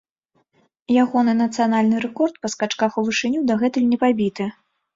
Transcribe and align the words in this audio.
Ягоны 1.03 1.35
нацыянальны 1.41 1.95
рэкорд 2.07 2.35
па 2.47 2.53
скачках 2.55 2.91
у 3.01 3.07
вышыню 3.11 3.47
дагэтуль 3.53 3.89
не 3.95 4.05
пабіты. 4.05 4.53